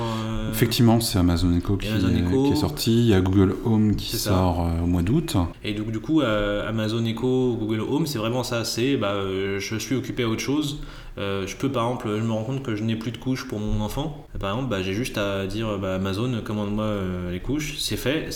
Effectivement, 0.50 1.00
c'est 1.00 1.18
Amazon 1.18 1.56
Echo 1.56 1.78
qui, 1.78 1.86
est, 1.86 2.56
sorti. 2.56 2.98
Il 2.98 3.06
y 3.06 3.14
a 3.14 3.20
Google 3.20 3.54
Home 3.64 3.96
qui 3.96 4.16
sort 4.16 4.68
au 4.82 4.86
mois 4.86 5.02
d'août. 5.02 5.36
Et 5.64 5.72
donc, 5.72 5.90
du 5.90 6.00
coup, 6.00 6.20
Amazon 6.20 7.04
Echo, 7.06 7.56
Google 7.58 7.80
Home, 7.80 8.06
c'est 8.06 8.18
vraiment 8.18 8.42
ça. 8.42 8.64
C'est 8.64 8.96
bah, 8.98 9.14
je 9.58 9.76
suis 9.78 9.94
occupé 9.94 10.24
à 10.24 10.28
autre 10.28 10.42
chose. 10.42 10.80
Euh, 11.18 11.46
je 11.46 11.56
peux 11.56 11.70
par 11.70 11.84
exemple, 11.84 12.08
je 12.16 12.22
me 12.22 12.32
rends 12.32 12.44
compte 12.44 12.62
que 12.62 12.76
je 12.76 12.84
n'ai 12.84 12.96
plus 12.96 13.10
de 13.10 13.18
couches 13.18 13.46
pour 13.48 13.58
mon 13.58 13.80
enfant. 13.82 14.26
Par 14.38 14.50
exemple, 14.50 14.70
bah, 14.70 14.82
j'ai 14.82 14.94
juste 14.94 15.18
à 15.18 15.46
dire 15.46 15.78
bah, 15.78 15.96
Amazon, 15.96 16.40
commande-moi 16.44 16.84
euh, 16.84 17.32
les 17.32 17.40
couches. 17.40 17.76
C'est 17.78 17.96
fait, 17.96 18.28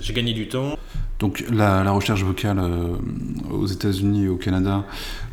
j'ai 0.00 0.12
gagné 0.14 0.32
du 0.32 0.48
temps. 0.48 0.78
Donc 1.18 1.44
la, 1.50 1.90
recherche 1.90 2.22
vocale 2.22 2.58
euh, 2.58 2.96
aux 3.50 3.66
États-Unis 3.66 4.24
et 4.24 4.28
au 4.28 4.36
Canada 4.36 4.84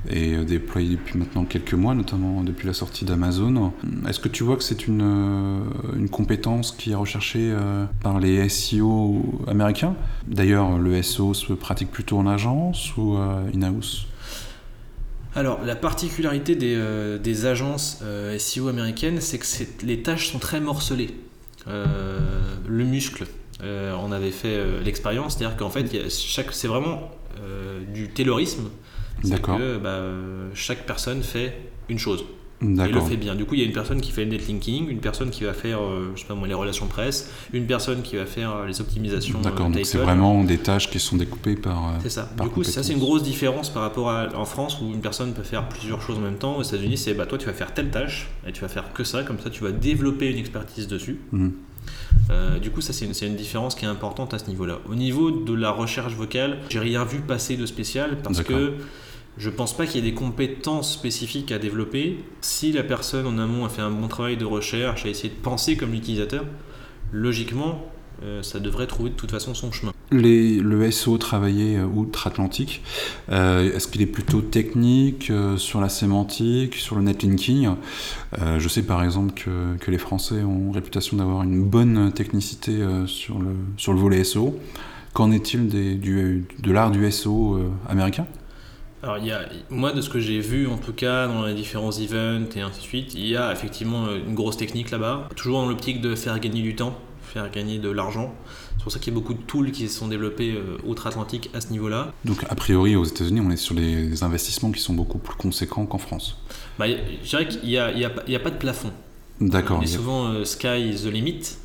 est 0.09 0.45
déployée 0.45 0.91
depuis 0.91 1.17
maintenant 1.17 1.43
quelques 1.45 1.73
mois, 1.73 1.93
notamment 1.93 2.43
depuis 2.43 2.67
la 2.67 2.73
sortie 2.73 3.05
d'Amazon. 3.05 3.71
Est-ce 4.07 4.19
que 4.19 4.29
tu 4.29 4.43
vois 4.43 4.57
que 4.57 4.63
c'est 4.63 4.87
une, 4.87 5.63
une 5.95 6.09
compétence 6.09 6.71
qui 6.71 6.91
est 6.91 6.95
recherchée 6.95 7.53
par 8.01 8.19
les 8.19 8.47
SEO 8.49 9.41
américains? 9.47 9.95
D'ailleurs, 10.27 10.77
le 10.77 11.01
SEO 11.01 11.33
se 11.33 11.53
pratique 11.53 11.91
plutôt 11.91 12.17
en 12.17 12.27
agence 12.27 12.95
ou 12.97 13.15
in-house? 13.15 14.07
Alors, 15.35 15.63
la 15.63 15.75
particularité 15.75 16.55
des, 16.55 16.75
euh, 16.75 17.45
agences 17.45 17.99
euh, 18.03 18.37
SEO 18.37 18.67
américaines, 18.67 19.19
c'est 19.19 19.39
que 19.39 19.85
les 19.85 20.03
tâches 20.03 20.31
sont 20.31 20.39
très 20.39 20.59
morcelées. 20.59 21.09
Euh, 21.67 22.19
le 22.67 22.83
muscle, 22.83 23.25
on 23.61 24.11
avait 24.11 24.31
fait 24.31 24.81
l'expérience, 24.83 25.37
c'est-à-dire 25.37 25.55
qu'en 25.55 25.69
fait, 25.69 25.85
c'est 26.09 26.67
vraiment 26.67 27.11
du 27.93 28.09
taylorisme. 28.09 28.69
D'accord. 29.23 29.57
Bah, 29.81 30.01
chaque 30.53 30.85
personne 30.85 31.23
fait 31.23 31.57
une 31.87 31.97
chose. 31.97 32.25
Il 32.63 32.93
le 32.93 33.01
fait 33.01 33.17
bien. 33.17 33.35
Du 33.35 33.45
coup, 33.45 33.55
il 33.55 33.61
y 33.61 33.63
a 33.63 33.65
une 33.65 33.73
personne 33.73 34.01
qui 34.01 34.11
fait 34.11 34.25
le 34.25 34.31
netlinking, 34.31 34.89
une 34.89 34.99
personne 34.99 35.29
qui 35.29 35.43
va 35.43 35.53
faire, 35.53 35.81
euh, 35.81 36.11
je 36.15 36.21
sais 36.21 36.27
pas 36.27 36.35
moi, 36.35 36.47
les 36.47 36.53
relations 36.53 36.87
presse, 36.87 37.31
une 37.51 37.65
personne 37.65 38.01
qui 38.01 38.15
va 38.15 38.25
faire 38.25 38.55
euh, 38.55 38.67
les 38.67 38.79
optimisations. 38.81 39.39
Euh, 39.39 39.43
D'accord, 39.43 39.69
donc 39.69 39.85
c'est 39.85 39.97
vraiment 39.97 40.43
des 40.43 40.57
tâches 40.57 40.89
qui 40.89 40.99
sont 40.99 41.17
découpées 41.17 41.55
par. 41.55 41.93
c'est 42.01 42.09
ça. 42.09 42.29
du 42.41 42.49
coup, 42.49 42.63
ça 42.63 42.83
c'est 42.83 42.93
une 42.93 42.99
grosse 42.99 43.23
différence 43.23 43.69
par 43.69 43.83
rapport 43.83 44.09
à 44.09 44.29
en 44.35 44.45
France 44.45 44.79
où 44.81 44.85
une 44.85 45.01
personne 45.01 45.33
peut 45.33 45.43
faire 45.43 45.67
plusieurs 45.67 46.01
choses 46.01 46.17
en 46.17 46.21
même 46.21 46.37
temps. 46.37 46.57
Aux 46.57 46.63
États-Unis, 46.63 46.97
c'est 46.97 47.13
bah 47.13 47.25
toi 47.25 47.37
tu 47.37 47.45
vas 47.45 47.53
faire 47.53 47.73
telle 47.73 47.89
tâche 47.89 48.29
et 48.47 48.51
tu 48.51 48.61
vas 48.61 48.67
faire 48.67 48.93
que 48.93 49.03
ça, 49.03 49.23
comme 49.23 49.39
ça 49.39 49.49
tu 49.49 49.63
vas 49.63 49.71
développer 49.71 50.29
une 50.29 50.37
expertise 50.37 50.87
dessus. 50.87 51.19
Mmh. 51.31 51.49
du 52.61 52.69
coup, 52.71 52.81
ça 52.81 52.93
c'est 52.93 53.05
une, 53.05 53.29
une, 53.29 53.35
différence 53.35 53.75
qui 53.75 53.85
est 53.85 53.89
importante 53.89 54.33
à 54.33 54.39
ce 54.39 54.47
niveau-là. 54.47 54.79
Au 54.89 54.95
niveau 54.95 55.31
de 55.31 55.53
la 55.53 55.71
recherche 55.71 56.13
vocale, 56.13 56.59
j'ai 56.69 56.79
rien 56.79 57.03
vu 57.03 57.19
passer 57.19 57.57
de 57.57 57.65
spécial 57.65 58.17
parce 58.23 58.41
que 58.41 58.73
je 59.37 59.49
pense 59.49 59.75
pas 59.75 59.85
qu'il 59.85 60.03
y 60.03 60.07
ait 60.07 60.11
des 60.11 60.15
compétences 60.15 60.93
spécifiques 60.93 61.51
à 61.51 61.59
développer. 61.59 62.23
Si 62.41 62.71
la 62.71 62.83
personne 62.83 63.25
en 63.25 63.37
amont 63.39 63.65
a 63.65 63.69
fait 63.69 63.81
un 63.81 63.91
bon 63.91 64.07
travail 64.07 64.37
de 64.37 64.45
recherche, 64.45 65.05
a 65.05 65.09
essayé 65.09 65.29
de 65.29 65.39
penser 65.39 65.75
comme 65.75 65.91
l'utilisateur, 65.91 66.45
logiquement, 67.11 67.93
euh, 68.23 68.43
ça 68.43 68.59
devrait 68.59 68.87
trouver 68.87 69.09
de 69.09 69.15
toute 69.15 69.31
façon 69.31 69.53
son 69.53 69.71
chemin. 69.71 69.91
Le 70.11 70.91
SO 70.91 71.17
travaillé 71.17 71.77
euh, 71.77 71.85
outre-Atlantique, 71.85 72.83
euh, 73.29 73.73
est-ce 73.75 73.87
qu'il 73.87 74.03
est 74.03 74.07
plutôt 74.07 74.41
technique 74.41 75.31
sur 75.57 75.81
la 75.81 75.89
sémantique, 75.89 76.75
sur 76.75 76.95
le 76.95 77.01
netlinking? 77.01 77.69
Je 78.57 78.67
sais 78.67 78.83
par 78.83 79.03
exemple 79.03 79.33
que, 79.33 79.77
que, 79.77 79.91
les 79.91 79.97
Français 79.97 80.43
ont 80.43 80.71
réputation 80.71 81.17
d'avoir 81.17 81.43
une 81.43 81.63
bonne 81.63 82.11
technicité 82.11 82.79
sur, 83.07 83.39
le, 83.39 83.55
sur 83.77 83.93
le 83.93 83.99
volet 83.99 84.23
SO. 84.23 84.59
Qu'en 85.13 85.31
est-il 85.31 85.67
de 85.67 86.71
l'art 86.71 86.91
du 86.91 87.09
SO 87.11 87.59
américain? 87.87 88.25
Alors, 89.03 89.17
il 89.17 89.25
y 89.25 89.31
a, 89.31 89.41
moi, 89.69 89.91
de 89.91 89.99
ce 89.99 90.09
que 90.09 90.21
j'ai 90.21 90.39
vu, 90.39 90.65
en 90.67 90.77
tout 90.77 90.93
cas, 90.93 91.27
dans 91.27 91.45
les 91.45 91.53
différents 91.53 91.91
events 91.91 92.55
et 92.55 92.61
ainsi 92.61 92.79
de 92.79 92.83
suite, 92.83 93.13
il 93.15 93.27
y 93.27 93.35
a 93.35 93.51
effectivement 93.51 94.07
une 94.15 94.33
grosse 94.33 94.55
technique 94.55 94.91
là-bas. 94.91 95.27
Toujours 95.35 95.61
dans 95.61 95.67
l'optique 95.67 95.99
de 95.99 96.15
faire 96.15 96.39
gagner 96.39 96.61
du 96.61 96.73
temps, 96.73 96.97
faire 97.21 97.51
gagner 97.51 97.79
de 97.79 97.89
l'argent. 97.89 98.33
C'est 98.77 98.83
pour 98.83 98.91
ça 98.93 98.99
qu'il 98.99 99.13
y 99.13 99.15
a 99.15 99.19
beaucoup 99.19 99.33
de 99.33 99.41
tools 99.41 99.71
qui 99.71 99.89
se 99.89 99.99
sont 99.99 100.07
développés 100.07 100.57
outre-Atlantique 100.85 101.49
à 101.53 101.59
ce 101.59 101.67
niveau-là. 101.71 102.13
Donc 102.23 102.45
a 102.49 102.55
priori 102.55 102.95
aux 102.95 103.03
États-Unis, 103.03 103.41
on 103.41 103.51
est 103.51 103.57
sur 103.57 103.75
des 103.75 104.23
investissements 104.23 104.71
qui 104.71 104.79
sont 104.79 104.93
beaucoup 104.93 105.17
plus 105.17 105.35
conséquents 105.35 105.85
qu'en 105.85 105.97
France. 105.97 106.37
Bah, 106.79 106.85
je 106.87 107.29
dirais 107.29 107.47
qu'il 107.47 107.67
n'y 107.67 107.77
a, 107.77 107.87
a, 107.87 108.39
pas 108.39 108.51
de 108.51 108.57
plafond. 108.57 108.91
D'accord. 109.41 109.81
On 109.83 109.85
souvent 109.85 110.45
sky 110.45 110.89
is 110.89 111.03
the 111.03 111.11
limit. 111.11 111.57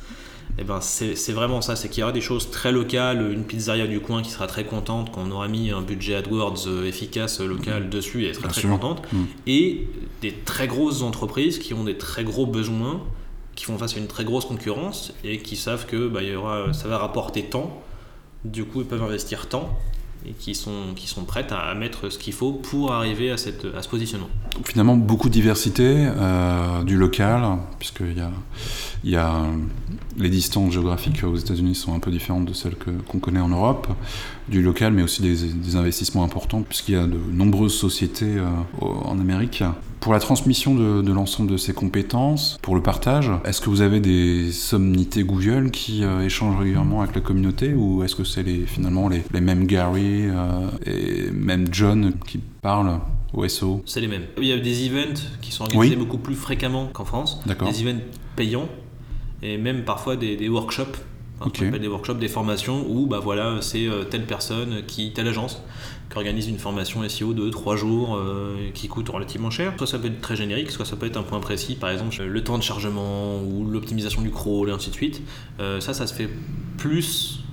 Et 0.57 0.61
eh 0.61 0.63
ben 0.65 0.81
c'est 0.81 1.31
vraiment 1.31 1.61
ça, 1.61 1.77
c'est 1.77 1.87
qu'il 1.87 2.01
y 2.01 2.03
aura 2.03 2.11
des 2.11 2.19
choses 2.19 2.51
très 2.51 2.73
locales, 2.73 3.31
une 3.31 3.45
pizzeria 3.45 3.87
du 3.87 4.01
coin 4.01 4.21
qui 4.21 4.29
sera 4.29 4.45
très 4.45 4.65
contente 4.65 5.09
quand 5.13 5.21
on 5.25 5.31
aura 5.31 5.47
mis 5.47 5.71
un 5.71 5.81
budget 5.81 6.15
AdWords 6.15 6.67
efficace 6.85 7.39
local 7.39 7.85
mmh. 7.85 7.89
dessus, 7.89 8.23
et 8.25 8.29
elle 8.29 8.35
sera 8.35 8.49
très 8.49 8.67
contente, 8.67 9.01
mmh. 9.13 9.17
et 9.47 9.87
des 10.21 10.33
très 10.33 10.67
grosses 10.67 11.01
entreprises 11.01 11.59
qui 11.59 11.73
ont 11.73 11.85
des 11.85 11.97
très 11.97 12.25
gros 12.25 12.45
besoins, 12.45 13.01
qui 13.55 13.63
font 13.63 13.77
face 13.77 13.95
à 13.95 13.99
une 13.99 14.07
très 14.07 14.25
grosse 14.25 14.45
concurrence 14.45 15.13
et 15.23 15.37
qui 15.37 15.55
savent 15.55 15.85
que 15.85 16.09
bah, 16.09 16.23
y 16.23 16.35
aura, 16.35 16.73
ça 16.73 16.89
va 16.89 16.97
rapporter 16.97 17.43
tant, 17.43 17.81
du 18.43 18.65
coup 18.65 18.81
ils 18.81 18.87
peuvent 18.87 19.03
investir 19.03 19.47
tant 19.47 19.69
et 20.25 20.31
qui 20.31 20.53
sont, 20.53 20.93
qui 20.95 21.07
sont 21.07 21.23
prêtes 21.23 21.51
à, 21.51 21.73
mettre 21.75 22.09
ce 22.09 22.17
qu'il 22.17 22.33
faut 22.33 22.51
pour 22.51 22.91
arriver 22.91 23.31
à, 23.31 23.37
cette, 23.37 23.65
à 23.75 23.81
ce 23.81 23.87
positionnement. 23.87 24.29
Finalement, 24.65 24.97
beaucoup 24.97 25.29
de 25.29 25.33
diversité, 25.33 26.07
euh, 26.07 26.83
du 26.83 26.97
local, 26.97 27.57
puisqu'il 27.77 28.17
y 28.17 28.21
a, 28.21 28.31
y 29.03 29.15
a 29.15 29.41
les 30.17 30.29
distances 30.29 30.73
géographiques 30.73 31.23
aux 31.23 31.35
États-Unis 31.35 31.75
sont 31.75 31.93
un 31.93 31.99
peu 31.99 32.11
différentes 32.11 32.45
de 32.45 32.53
celles 32.53 32.75
qu'on 32.75 33.19
connaît 33.19 33.39
en 33.39 33.49
Europe, 33.49 33.87
du 34.47 34.61
local, 34.61 34.93
mais 34.93 35.03
aussi 35.03 35.21
des, 35.21 35.75
investissements 35.75 36.23
importants, 36.23 36.61
puisqu'il 36.61 36.95
y 36.95 36.97
a 36.97 37.05
de 37.05 37.19
nombreuses 37.31 37.75
sociétés 37.75 38.37
euh, 38.37 38.47
en 38.81 39.19
Amérique. 39.19 39.63
Pour 39.99 40.13
la 40.13 40.19
transmission 40.19 40.75
de, 40.75 41.11
l'ensemble 41.11 41.51
de 41.51 41.57
ces 41.57 41.73
compétences, 41.73 42.57
pour 42.61 42.75
le 42.75 42.81
partage, 42.81 43.31
est-ce 43.43 43.59
que 43.61 43.69
vous 43.69 43.81
avez 43.81 43.99
des 43.99 44.51
somnités 44.51 45.23
Google 45.23 45.71
qui 45.71 46.03
euh, 46.03 46.21
échangent 46.21 46.57
régulièrement 46.57 47.01
avec 47.01 47.15
la 47.15 47.21
communauté, 47.21 47.73
ou 47.73 48.03
est-ce 48.03 48.15
que 48.15 48.23
c'est 48.23 48.43
les, 48.43 48.65
finalement 48.65 49.09
les, 49.09 49.23
les 49.33 49.41
mêmes 49.41 49.65
Gary 49.65 50.27
euh, 50.29 50.69
et 50.85 51.31
même 51.31 51.67
John 51.71 52.13
qui 52.25 52.39
parlent 52.61 52.99
au 53.33 53.47
SO 53.47 53.81
C'est 53.85 54.01
les 54.01 54.07
mêmes. 54.07 54.25
Il 54.37 54.45
y 54.45 54.53
a 54.53 54.57
des 54.57 54.87
events 54.87 55.21
qui 55.41 55.51
sont 55.51 55.65
organisés 55.65 55.95
beaucoup 55.95 56.17
plus 56.17 56.35
fréquemment 56.35 56.87
qu'en 56.87 57.05
France, 57.05 57.41
des 57.45 57.81
events 57.81 58.01
payants 58.35 58.69
et 59.41 59.57
même 59.57 59.83
parfois 59.83 60.15
des, 60.15 60.49
workshops. 60.49 60.97
Des 61.79 61.87
workshops, 61.87 62.19
des 62.19 62.27
formations 62.27 62.85
où 62.89 63.05
bah 63.05 63.19
voilà, 63.19 63.57
c'est 63.61 63.87
euh, 63.87 64.03
telle 64.03 64.25
personne 64.25 64.83
qui, 64.85 65.11
telle 65.13 65.27
agence 65.27 65.61
qui 66.09 66.17
organise 66.17 66.47
une 66.47 66.57
formation 66.57 67.07
SEO 67.07 67.33
de 67.33 67.49
3 67.49 67.75
jours 67.75 68.15
euh, 68.15 68.71
qui 68.73 68.87
coûte 68.87 69.09
relativement 69.09 69.51
cher. 69.51 69.73
Soit 69.77 69.87
ça 69.87 69.99
peut 69.99 70.07
être 70.07 70.21
très 70.21 70.35
générique, 70.35 70.71
soit 70.71 70.85
ça 70.85 70.95
peut 70.95 71.05
être 71.05 71.17
un 71.17 71.23
point 71.23 71.39
précis, 71.39 71.75
par 71.75 71.91
exemple 71.91 72.21
le 72.21 72.43
temps 72.43 72.57
de 72.57 72.63
chargement 72.63 73.41
ou 73.41 73.65
l'optimisation 73.65 74.21
du 74.21 74.31
crawl 74.31 74.69
et 74.69 74.71
ainsi 74.71 74.89
de 74.89 74.95
suite. 74.95 75.21
Euh, 75.59 75.79
ça, 75.79 75.93
ça 75.93 76.07
se 76.07 76.13
fait 76.13 76.29
plus 76.77 77.43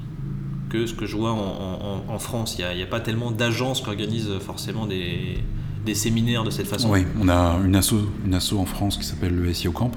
que 0.71 0.87
ce 0.87 0.95
que 0.95 1.07
je 1.07 1.17
vois 1.17 1.31
en, 1.31 2.19
France. 2.19 2.57
Il 2.59 2.65
n'y 2.77 2.83
a, 2.83 2.85
a, 2.85 2.89
pas 2.89 2.99
tellement 2.99 3.31
d'agences 3.31 3.83
qui 3.83 3.89
organisent 3.89 4.39
forcément 4.41 4.87
des, 4.87 5.39
des 5.87 5.95
séminaires 5.95 6.45
de 6.45 6.51
cette 6.51 6.67
façon. 6.67 6.91
Oui, 6.91 7.07
on 7.19 7.29
a 7.29 7.59
une 7.65 7.77
asso, 7.77 7.95
une 8.27 8.35
asso 8.35 8.53
en 8.55 8.67
France 8.67 8.99
qui 8.99 9.05
s'appelle 9.05 9.35
le 9.35 9.55
SEO 9.55 9.73
Camp. 9.73 9.93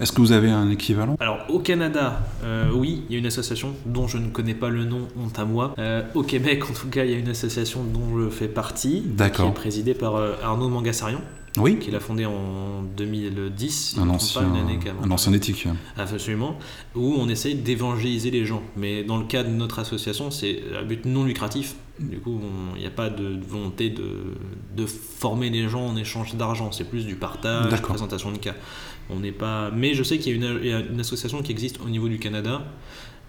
Est-ce 0.00 0.10
que 0.10 0.20
vous 0.20 0.32
avez 0.32 0.50
un 0.50 0.68
équivalent? 0.70 1.16
Alors 1.20 1.38
au 1.48 1.60
Canada, 1.60 2.26
euh, 2.42 2.70
oui, 2.74 3.04
il 3.08 3.12
y 3.12 3.16
a 3.16 3.18
une 3.20 3.26
association 3.26 3.74
dont 3.84 4.08
je 4.08 4.18
ne 4.18 4.30
connais 4.30 4.54
pas 4.54 4.70
le 4.70 4.84
nom, 4.84 5.06
honte 5.16 5.38
à 5.38 5.44
moi. 5.44 5.74
Euh, 5.78 6.02
au 6.14 6.22
Québec, 6.22 6.64
en 6.68 6.72
tout 6.72 6.88
cas, 6.88 7.04
il 7.04 7.10
y 7.12 7.14
a 7.14 7.18
une 7.18 7.28
association 7.28 7.84
dont 7.84 8.18
je 8.18 8.30
fais 8.30 8.48
partie, 8.48 9.04
qui 9.16 9.22
est 9.22 9.54
présidée 9.54 9.94
par 9.94 10.16
euh, 10.16 10.32
Arnaud 10.42 10.70
Mangassarian. 10.70 11.20
Oui. 11.56 11.78
Qu'il 11.78 11.94
a 11.94 12.00
fondé 12.00 12.26
en 12.26 12.82
2010. 12.96 13.96
Un 13.98 14.08
ancien, 14.08 14.42
un 15.02 15.10
ancien 15.10 15.32
éthique. 15.32 15.66
Absolument. 15.96 16.58
Où 16.94 17.14
on 17.18 17.28
essaye 17.28 17.54
d'évangéliser 17.54 18.30
les 18.30 18.44
gens. 18.44 18.62
Mais 18.76 19.04
dans 19.04 19.18
le 19.18 19.24
cas 19.24 19.42
de 19.42 19.50
notre 19.50 19.78
association, 19.78 20.30
c'est 20.30 20.62
un 20.78 20.84
but 20.84 21.04
non 21.04 21.24
lucratif. 21.24 21.76
Du 21.98 22.18
coup, 22.18 22.38
il 22.74 22.80
n'y 22.80 22.86
a 22.86 22.90
pas 22.90 23.08
de 23.08 23.38
volonté 23.48 23.88
de, 23.88 24.34
de, 24.76 24.84
former 24.84 25.48
les 25.48 25.68
gens 25.68 25.86
en 25.86 25.96
échange 25.96 26.34
d'argent. 26.34 26.70
C'est 26.70 26.84
plus 26.84 27.06
du 27.06 27.16
partage, 27.16 27.72
de 27.72 27.76
présentation 27.76 28.30
de 28.30 28.38
cas. 28.38 28.54
On 29.08 29.20
n'est 29.20 29.32
pas. 29.32 29.70
Mais 29.70 29.94
je 29.94 30.02
sais 30.02 30.18
qu'il 30.18 30.36
y, 30.36 30.66
y, 30.68 30.72
a 30.72 30.80
une 30.80 31.00
association 31.00 31.42
qui 31.42 31.52
existe 31.52 31.80
au 31.80 31.88
niveau 31.88 32.08
du 32.08 32.18
Canada. 32.18 32.62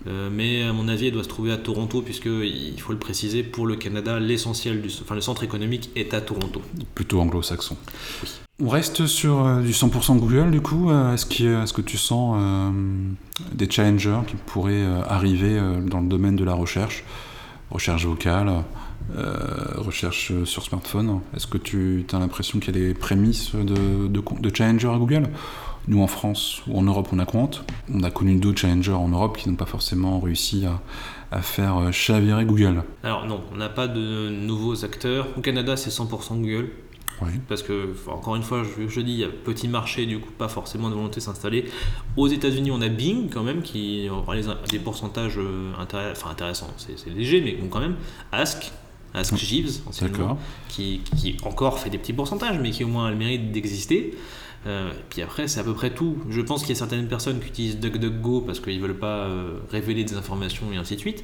Euh, 0.06 0.30
mais 0.32 0.64
à 0.64 0.74
mon 0.74 0.88
avis, 0.88 1.08
elle 1.08 1.14
doit 1.14 1.24
se 1.24 1.30
trouver 1.30 1.52
à 1.52 1.58
Toronto, 1.58 2.02
puisque 2.02 2.28
il 2.28 2.80
faut 2.80 2.94
le 2.94 3.00
préciser, 3.00 3.44
pour 3.44 3.66
le 3.66 3.76
Canada, 3.76 4.20
l'essentiel 4.20 4.82
du, 4.82 4.90
enfin 5.02 5.16
le 5.16 5.22
centre 5.22 5.44
économique 5.44 5.90
est 5.96 6.14
à 6.14 6.22
Toronto. 6.22 6.62
Plutôt 6.94 7.20
anglo-saxon. 7.20 7.78
On 8.64 8.70
reste 8.70 9.06
sur 9.06 9.46
euh, 9.46 9.62
du 9.62 9.72
100% 9.72 10.18
Google, 10.18 10.52
du 10.52 10.62
coup. 10.62 10.90
Euh, 10.92 11.14
est-ce, 11.14 11.26
est-ce 11.44 11.74
que 11.74 11.82
tu 11.82 11.98
sens 11.98 12.38
des 13.54 13.70
challengers 13.70 14.22
qui 14.28 14.36
pourraient 14.36 14.86
arriver 15.08 15.60
dans 15.86 16.02
le 16.02 16.08
domaine 16.08 16.36
de 16.36 16.44
la 16.44 16.54
recherche? 16.54 17.04
Recherche 17.70 18.06
vocale, 18.06 18.64
recherche 19.16 20.32
sur 20.44 20.64
smartphone. 20.64 21.22
Est-ce 21.36 21.48
que 21.48 21.58
tu 21.58 22.06
as 22.12 22.20
l'impression 22.20 22.60
qu'il 22.60 22.76
y 22.76 22.80
a 22.80 22.88
des 22.88 22.94
prémices 22.94 23.56
de, 23.56 24.08
de, 24.08 24.56
challenger 24.56 24.90
à 24.90 24.98
Google? 24.98 25.30
Nous 25.88 26.02
en 26.02 26.08
France 26.08 26.62
ou 26.68 26.78
en 26.78 26.84
Europe, 26.84 27.10
on 27.14 27.20
a 27.20 27.26
compte. 27.26 27.64
On 27.94 28.04
a 28.04 28.12
connu 28.12 28.36
d'autres 28.36 28.60
challengers 28.60 28.92
en 28.92 29.08
Europe 29.08 29.38
qui 29.38 29.50
n'ont 29.50 29.56
pas 29.56 29.66
forcément 29.66 30.20
réussi 30.20 30.66
à, 30.66 30.82
à 31.32 31.42
faire 31.42 31.94
chavirer 31.94 32.46
Google. 32.46 32.84
Alors 33.04 33.26
non, 33.26 33.42
on 33.54 33.58
n'a 33.58 33.70
pas 33.70 33.88
de 33.88 34.30
nouveaux 34.30 34.84
acteurs. 34.84 35.28
Au 35.38 35.42
Canada, 35.42 35.78
c'est 35.78 35.90
100% 35.90 36.42
Google. 36.42 36.70
Parce 37.48 37.64
que, 37.64 37.96
encore 38.08 38.36
une 38.36 38.44
fois, 38.44 38.64
je, 38.64 38.88
je, 38.88 39.02
dis, 39.02 39.14
il 39.14 39.20
y 39.20 39.24
a 39.24 39.30
petit 39.30 39.68
marché, 39.68 40.06
du 40.06 40.20
coup, 40.20 40.32
pas 40.32 40.48
forcément 40.48 40.90
de 40.90 40.96
volonté 40.96 41.16
de 41.16 41.22
s'installer. 41.22 41.66
Aux 42.16 42.28
États-Unis, 42.28 42.72
on 42.72 42.82
a 42.82 42.90
Bing 42.90 43.30
quand 43.32 43.44
même, 43.44 43.62
qui 43.62 44.08
réalise 44.28 44.50
des 44.70 44.80
pourcentages 44.80 45.38
euh, 45.38 45.72
enfin, 45.80 46.30
intéressants, 46.30 46.74
c'est 46.78 47.10
léger, 47.10 47.42
mais 47.42 47.54
bon, 47.54 47.70
quand 47.70 47.80
même. 47.80 47.96
Ask, 48.32 48.72
Ask 49.18 49.34
mm. 49.34 49.38
Jeeves, 49.38 49.80
qui, 50.70 51.02
qui 51.18 51.38
encore 51.44 51.80
fait 51.80 51.90
des 51.90 51.98
petits 51.98 52.14
pourcentages, 52.14 52.60
mais 52.60 52.72
qui 52.72 52.84
au 52.84 52.88
moins 52.88 53.08
a 53.08 53.12
le 53.12 53.18
mérite 53.18 53.52
d'exister. 53.52 54.16
Euh, 54.66 54.92
puis 55.10 55.22
après, 55.22 55.48
c'est 55.48 55.60
à 55.60 55.64
peu 55.64 55.74
près 55.74 55.94
tout. 55.94 56.18
Je 56.30 56.42
pense 56.42 56.62
qu'il 56.62 56.70
y 56.70 56.74
a 56.74 56.76
certaines 56.76 57.08
personnes 57.08 57.40
qui 57.40 57.48
utilisent 57.48 57.80
DuckDuckGo 57.80 58.42
parce 58.42 58.60
qu'ils 58.60 58.82
veulent 58.82 58.98
pas 58.98 59.26
euh, 59.26 59.60
révéler 59.72 60.04
des 60.04 60.16
informations 60.16 60.66
et 60.74 60.78
ainsi 60.78 60.96
de 60.96 61.00
suite. 61.00 61.24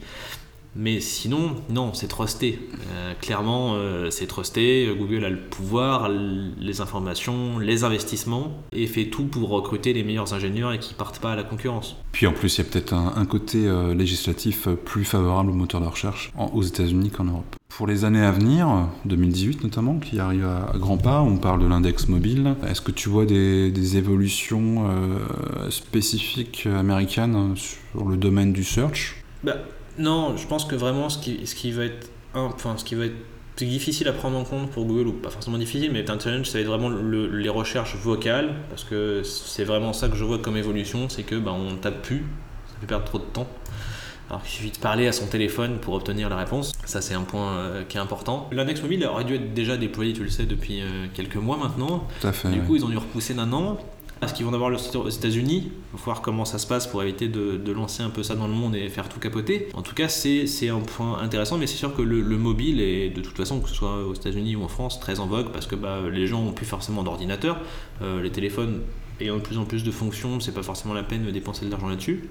Mais 0.75 0.99
sinon, 1.01 1.55
non, 1.69 1.93
c'est 1.93 2.07
trusté. 2.07 2.59
Euh, 2.91 3.13
clairement, 3.21 3.75
euh, 3.75 4.09
c'est 4.09 4.25
trusté. 4.25 4.89
Google 4.97 5.23
a 5.23 5.29
le 5.29 5.39
pouvoir, 5.39 6.09
les 6.09 6.81
informations, 6.81 7.59
les 7.59 7.83
investissements 7.83 8.63
et 8.71 8.87
fait 8.87 9.05
tout 9.05 9.25
pour 9.25 9.49
recruter 9.49 9.93
les 9.93 10.03
meilleurs 10.03 10.33
ingénieurs 10.33 10.73
et 10.73 10.79
qui 10.79 10.95
partent 10.95 11.19
pas 11.19 11.33
à 11.33 11.35
la 11.35 11.43
concurrence. 11.43 11.95
Puis 12.11 12.25
en 12.25 12.33
plus, 12.33 12.57
il 12.57 12.63
y 12.63 12.67
a 12.67 12.69
peut-être 12.69 12.93
un, 12.93 13.25
côté 13.25 13.67
euh, 13.67 13.93
législatif 13.93 14.67
plus 14.83 15.05
favorable 15.05 15.51
aux 15.51 15.55
moteurs 15.55 15.81
de 15.81 15.85
recherche 15.85 16.31
aux 16.37 16.63
États-Unis 16.63 17.11
qu'en 17.11 17.25
Europe. 17.25 17.55
Pour 17.77 17.87
les 17.87 18.05
années 18.05 18.23
à 18.23 18.31
venir, 18.31 18.67
2018 19.05 19.63
notamment, 19.63 19.97
qui 19.97 20.19
arrive 20.19 20.45
à, 20.45 20.77
grands 20.77 20.99
pas, 20.99 21.21
on 21.21 21.37
parle 21.37 21.59
de 21.59 21.67
l'index 21.67 22.07
mobile. 22.07 22.55
Est-ce 22.69 22.81
que 22.81 22.91
tu 22.91 23.09
vois 23.09 23.25
des, 23.25 23.97
évolutions 23.97 24.87
spécifiques 25.71 26.67
américaines 26.67 27.55
sur 27.55 28.07
le 28.07 28.15
domaine 28.15 28.53
du 28.53 28.63
search? 28.63 29.23
Bah, 29.43 29.55
non, 29.97 30.37
je 30.37 30.45
pense 30.45 30.65
que 30.65 30.75
vraiment 30.75 31.09
ce 31.09 31.17
qui, 31.17 31.71
va 31.71 31.85
être 31.85 32.09
ce 32.77 32.83
qui 32.83 32.93
va 32.93 33.05
être 33.05 33.15
difficile 33.59 34.07
à 34.07 34.13
prendre 34.13 34.37
en 34.37 34.43
compte 34.43 34.69
pour 34.69 34.85
Google, 34.85 35.07
ou 35.07 35.13
pas 35.13 35.31
forcément 35.31 35.57
difficile, 35.57 35.91
mais 35.91 36.09
un 36.09 36.19
challenge, 36.19 36.47
ça 36.47 36.59
va 36.59 36.61
être 36.61 36.67
vraiment 36.67 36.89
les 36.89 37.49
recherches 37.49 37.95
vocales, 37.95 38.53
parce 38.69 38.83
que 38.83 39.23
c'est 39.23 39.63
vraiment 39.63 39.93
ça 39.93 40.09
que 40.09 40.15
je 40.15 40.23
vois 40.23 40.37
comme 40.37 40.57
évolution, 40.57 41.09
c'est 41.09 41.23
que 41.23 41.35
bah, 41.35 41.53
on 41.53 41.75
tape 41.77 42.03
plus, 42.03 42.23
ça 42.67 42.75
fait 42.81 42.87
perdre 42.87 43.05
trop 43.05 43.17
de 43.17 43.23
temps. 43.23 43.47
Alors 44.29 44.41
qu'il 44.41 44.51
suffit 44.51 44.71
de 44.71 44.77
parler 44.77 45.07
à 45.07 45.11
son 45.11 45.27
téléphone 45.27 45.77
pour 45.79 45.93
obtenir 45.93 46.29
la 46.29 46.37
réponse. 46.37 46.73
Ça, 46.85 47.01
c'est 47.01 47.13
un 47.13 47.21
point 47.21 47.51
euh, 47.51 47.83
qui 47.87 47.97
est 47.97 47.99
important. 47.99 48.49
L'index 48.51 48.81
mobile 48.81 49.05
aurait 49.05 49.25
dû 49.25 49.35
être 49.35 49.53
déjà 49.53 49.77
déployé, 49.77 50.13
tu 50.13 50.23
le 50.23 50.29
sais, 50.29 50.45
depuis 50.45 50.81
euh, 50.81 51.05
quelques 51.13 51.35
mois 51.35 51.57
maintenant. 51.57 52.07
Tout 52.21 52.27
à 52.27 52.31
fait, 52.31 52.49
du 52.49 52.61
coup, 52.61 52.75
ils 52.75 52.85
ont 52.85 52.89
dû 52.89 52.97
repousser 52.97 53.33
d'un 53.33 53.51
an. 53.53 53.77
Est-ce 54.23 54.33
qu'ils 54.33 54.45
vont 54.45 54.53
avoir 54.53 54.69
le 54.69 54.77
aux 54.77 55.09
États-Unis? 55.09 55.71
Il 55.93 55.99
faut 55.99 56.05
voir 56.05 56.21
comment 56.21 56.45
ça 56.45 56.57
se 56.57 56.65
passe 56.65 56.87
pour 56.87 57.03
éviter 57.03 57.27
de, 57.27 57.71
lancer 57.71 58.03
un 58.03 58.09
peu 58.09 58.23
ça 58.23 58.35
dans 58.35 58.47
le 58.47 58.53
monde 58.53 58.75
et 58.75 58.87
faire 58.89 59.09
tout 59.09 59.19
capoter. 59.19 59.67
En 59.73 59.81
tout 59.81 59.93
cas, 59.93 60.07
c'est 60.07 60.69
un 60.69 60.79
point 60.79 61.19
intéressant, 61.19 61.57
mais 61.57 61.67
c'est 61.67 61.77
sûr 61.77 61.95
que 61.95 62.01
le, 62.01 62.37
mobile 62.37 62.81
est 62.81 63.09
de 63.09 63.21
toute 63.21 63.35
façon, 63.35 63.59
que 63.59 63.69
ce 63.69 63.75
soit 63.75 64.05
aux 64.05 64.13
États-Unis 64.13 64.55
ou 64.55 64.63
en 64.63 64.67
France, 64.67 64.99
très 64.99 65.19
en 65.19 65.27
vogue 65.27 65.51
parce 65.51 65.67
que 65.67 65.75
bah, 65.75 65.99
les 66.11 66.27
gens 66.27 66.41
ont 66.41 66.51
plus 66.51 66.65
forcément 66.65 67.03
d'ordinateur. 67.03 67.57
Euh, 68.01 68.21
les 68.21 68.31
téléphones 68.31 68.81
ayant 69.19 69.37
de 69.37 69.41
plus 69.41 69.57
en 69.57 69.65
plus 69.65 69.83
de 69.83 69.91
fonctions, 69.91 70.39
c'est 70.39 70.53
pas 70.53 70.63
forcément 70.63 70.93
la 70.93 71.03
peine 71.03 71.25
de 71.25 71.31
dépenser 71.31 71.65
de 71.65 71.71
l'argent 71.71 71.87
là-dessus. 71.87 72.29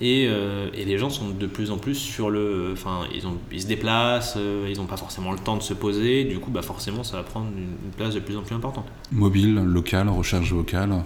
Euh, 0.00 0.68
et, 0.74 0.84
les 0.84 0.98
gens 0.98 1.10
sont 1.10 1.30
de 1.30 1.46
plus 1.46 1.70
en 1.70 1.78
plus 1.78 1.94
sur 1.94 2.30
le. 2.30 2.70
Enfin, 2.72 3.06
ils, 3.14 3.26
ont, 3.26 3.38
ils 3.52 3.62
se 3.62 3.66
déplacent, 3.66 4.34
euh, 4.36 4.68
ils 4.68 4.78
n'ont 4.78 4.86
pas 4.86 4.96
forcément 4.96 5.32
le 5.32 5.38
temps 5.38 5.56
de 5.56 5.62
se 5.62 5.74
poser, 5.74 6.24
du 6.24 6.38
coup, 6.38 6.50
bah 6.50 6.62
forcément, 6.62 7.04
ça 7.04 7.18
va 7.18 7.22
prendre 7.22 7.46
une, 7.56 7.92
place 7.96 8.14
de 8.14 8.20
plus 8.20 8.36
en 8.36 8.42
plus 8.42 8.54
importante. 8.54 8.86
Mobile, 9.12 9.54
local, 9.54 10.08
recherche 10.08 10.52
vocale, 10.52 11.04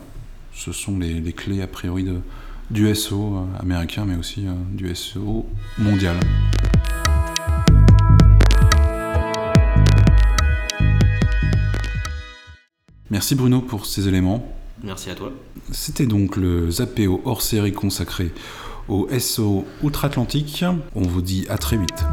ce 0.54 0.72
sont 0.72 0.98
les, 0.98 1.20
les 1.20 1.32
clés 1.32 1.60
a 1.60 1.66
priori 1.66 2.04
de, 2.04 2.20
du 2.70 2.94
SEO 2.94 3.36
euh, 3.36 3.60
américain, 3.60 4.04
mais 4.06 4.16
aussi 4.16 4.46
du 4.72 4.94
SEO 4.94 5.46
mondial. 5.78 6.16
Merci 13.10 13.34
Bruno 13.34 13.60
pour 13.60 13.86
ces 13.86 14.08
éléments. 14.08 14.56
Merci 14.82 15.10
à 15.10 15.14
toi. 15.14 15.32
C'était 15.70 16.06
donc 16.06 16.36
le 16.36 16.70
Zapéo 16.70 17.22
hors 17.24 17.40
série 17.40 17.72
consacré 17.72 18.30
au 18.88 19.08
SO 19.18 19.64
Outre-Atlantique. 19.82 20.64
On 20.94 21.02
vous 21.02 21.22
dit 21.22 21.46
à 21.48 21.58
très 21.58 21.76
vite. 21.76 22.04